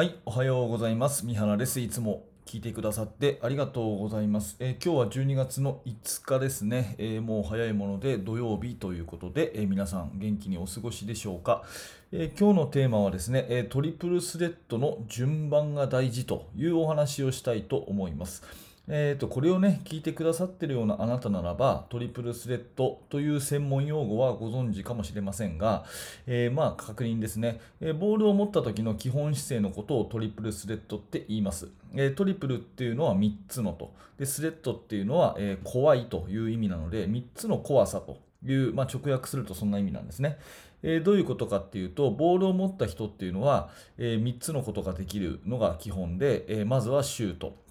[0.00, 1.26] はい、おはようございます。
[1.26, 1.78] 三原です。
[1.78, 4.56] いつも聞いてくださってありがとうございます。
[4.58, 6.94] えー今日は12月の5日ですね。
[6.96, 11.64] えーもう早いもので土曜日ということで、えー皆さん元気にお過ごしでしょうか。
[12.12, 18.42] えー今日のテーマはですね、えートリプルスレッドの順番が大事というお話をしたいと思います。
[18.92, 25.84] えー、とこれをね聞いてくださってるようなあなたならばトリプルスレッドという専門用語はご存知かもしれませんが、
[26.26, 33.92] えーまあ確認ですね、えーボールを持った時の基本姿勢のことをトリプルスレッドって言います、えートリプルっていうのは3つのと。
[34.18, 40.36] でスレッドっていうのは、え怖いという意味なので3つの怖さという、まあ、直訳するとそんな意味なんですね、
[40.82, 47.69] えーどういうことかっていうとボールを持った人っていうのは、え3つのことができるのが基本で、えーまずはシュート。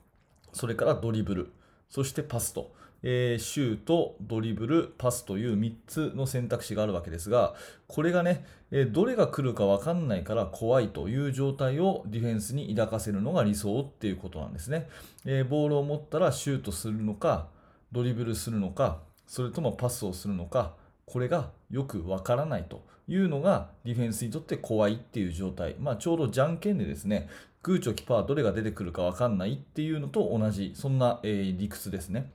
[0.54, 1.52] それからドリブル、
[1.90, 7.56] そしてパスと、えーシュート、ドリブル、パスという3つの選択肢があるわけですが、
[7.88, 14.90] これがね、えどれが来るか分かんないから怖いという状態をディフェンスに抱かせるのが理想っていうことなんですね。
[15.26, 17.48] えーボールを持ったらシュートするのか、
[17.92, 20.74] ドリブルするのか、それともパスをするのか、
[21.06, 27.28] これがよくわからないというのがディフェンスにとって怖いっていう状態、まあ、ちょうどじゃんけんでですね
[27.62, 32.32] グーチョキパーどれが出てくるか分かんないっていうのと同じそんな、えー理屈ですね。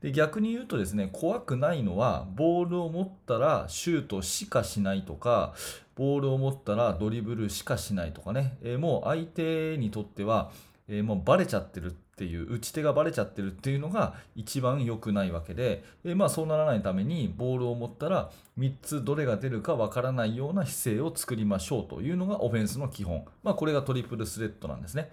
[0.00, 5.54] で逆に言うとですね怖くないのはボールを持ったらシュートしかしないとか
[5.94, 10.50] ボールを持ったらドリブルしかしないとかね、えーもう相手にとっては、
[10.88, 25.10] えーもうバレちゃってるっていう打ち手がバレちゃってるっていうのが一番良くないわけで、えーまあ、そうならないためにボールを持ったら3つどれが出るかわからないような姿勢を作りましょうというのがオフェンスの基本、まあ、これがトリプルスレッドなんですね。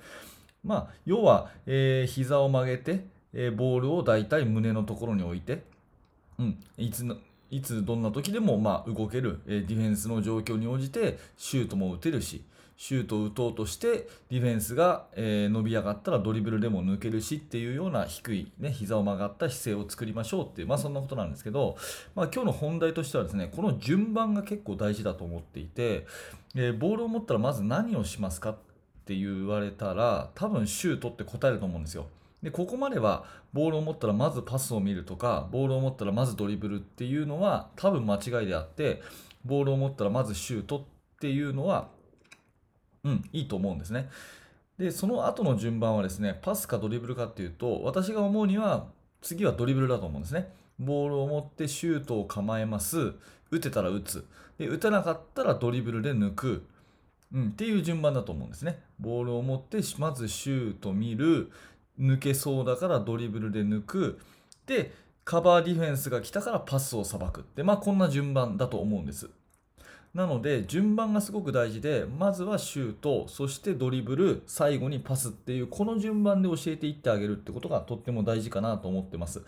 [0.63, 5.63] まあ、要は、えー膝を曲げて、えーボールをだいたい胸のところに置いて、
[6.37, 7.03] うん、いつ
[7.49, 12.43] いつどんな時でもまあ動ける、えーディフェンスの状況に応じてシュートも打てるし
[12.77, 21.77] シュートを打とうとしてディフェンスが、え伸び上がったらドリブルでも抜けるしっていうような低い、ね、膝を曲がった姿勢を作りましょうっていう、まあ、そんなことなんですけど、
[22.15, 26.07] まあ、今日の本題としてはですねこの順番が結構大事だと思っていて、
[26.55, 28.55] えボールを持ったらまず何をしますかっ
[29.05, 32.07] て言われたら多分シュートって答えると思うんですよ。
[32.43, 33.23] でここまでは
[33.53, 39.01] ボールを持ったらまずパスを見るとかボールを持ったらまずドリブルっていうのは多分間違いであって
[39.45, 40.83] ボールを持ったらまずシュートっ
[41.19, 41.89] ていうのは
[43.03, 44.09] うんいいと思うんですね。
[44.77, 48.87] でその後の順番はですねパスかドリブルかっていうと私が思うには
[49.21, 50.53] 次はドリブルだと思うんですね。
[50.79, 53.13] ボールを持ってシュートを構えます
[53.51, 54.25] 打てたら打つ
[54.57, 56.65] で打てなかったらドリブルで抜く
[57.33, 58.79] うん、っていう順番だと思うんですね。
[58.99, 61.51] ボールを持ってまずシュート見る、
[61.99, 64.19] 抜けそうだからドリブルで抜く、
[64.65, 64.91] で、
[65.23, 69.29] カバーディフェンスが来たからパスをさばくって、まあこんな順番だと思うんです。
[70.13, 79.41] なので順番がすごく大事でまずはシュートそしてドリブル最後にパスっていうこの順番で教えていってあげるってことがとっても大事かなと思ってます。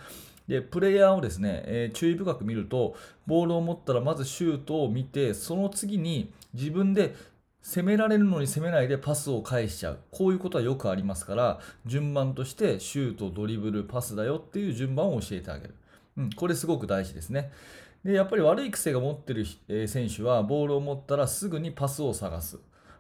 [0.48, 2.96] でプレイヤーをですね、えー注意深く見ると
[3.28, 7.16] ボールを持ったらまずシュートを見てその次に自分で
[7.62, 10.00] 攻められるのに攻めないでパスを返しちゃう。
[10.12, 15.76] こういうことはよくありますから順番としてシュートドリブルパスだよっていう順番を教えてあげる、
[16.18, 17.52] うん、これすごく大事ですね。
[18.04, 22.60] でやっぱり悪い癖が持ってるえ選手はボールを持ったらすぐにパスを探す。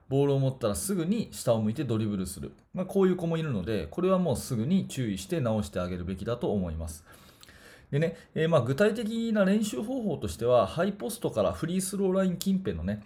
[0.09, 7.03] ボールを持ったらすぐに下を向いてドリブルする、まあ、こういう子もいるのでこれはもうすぐに注意して直してあげるべきだと思います。
[7.90, 13.02] でね、えーまあ具体的な練習方法としてはハイポストからフリースローライン近辺のね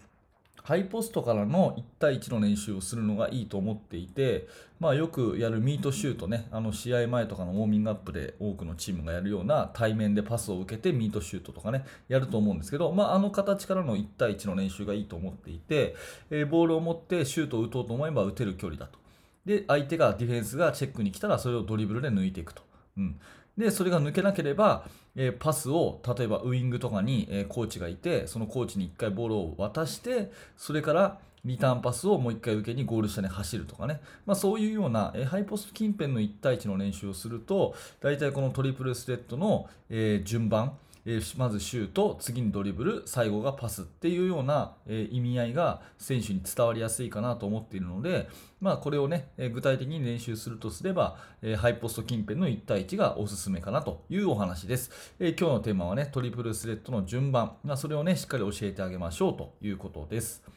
[0.68, 4.50] ハイポストからの1対1の練習をするのがいいと思っていて、
[4.82, 15.96] まあ、よくやるミートシュートね、あの試合前とかのウォーミングアップで多くのチームがやるような対面でパスを受けてミートシュートとかね、やると思うんですけど、まあ、あの形からの1対1の練習がいいと思っていて、
[16.32, 19.00] えーボールを持ってシュートを打とうと思えば打てる距離だと。
[19.46, 22.62] で、相手がディフェンスがチェックに来たらそれをドリブルで抜いていくと。
[22.98, 23.20] うん、
[23.58, 24.86] でそれが抜けなければ、
[25.16, 40.78] えーパスを例えばウイングとかに、えーコーチがいてそのコーチに1回ボールを渡してそれからリターンパスをもう1回受けにゴール下に走るとかね、まあ、そういうような、えーハイポスト近辺の1対1の練習をすると大体このトリプルスレッドの、え順番
[41.10, 48.28] えーまずシュート、次にドリブル、最後がパスっていうような、えー意味合いが選手に伝わりやすいかなと思っているので、
[48.60, 54.92] まあ、これをね、えー具体的に練習するとすれば、えーハイポスト近辺の1対1がおすすめかなというお話です。
[55.20, 60.57] えー今日のテーマはね、トリプルスレッドの順番、まあ、それをね、しっかり教えてあげましょうということです。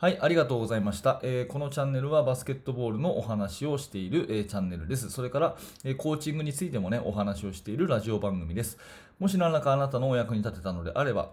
[0.00, 5.10] はい、ありがとうございました、えーこのチャンネルはバスケットボールのお話をしている、えーチャンネルです。
[5.10, 8.78] それから、えーコーチングについてもね、お話をしているラジオ番組です。
[9.18, 11.32] もし何らかあなたのお役に立てたのであれば、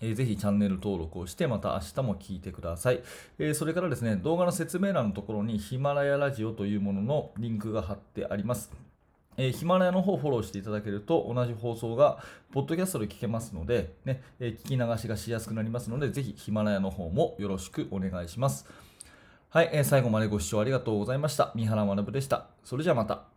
[0.00, 3.04] えーぜひチャンネル登録をして、また明日も聞いてください。
[3.38, 8.72] えそれからですね、動画の説明欄のところにヒマラヤラジオというもののリンクが貼ってあります。
[9.36, 18.66] えーヒマラヤの方をフォローしていただけると同じ放送がポッドキャストで聞けますので、ねえー聞き流しがしやすくなりますのでぜひヒマラヤの方もよろしくお願いします。
[19.50, 21.52] はい、えー最後までご視聴ありがとうございました。
[21.54, 22.46] 三原学でした。
[22.64, 23.31] それじゃあまた。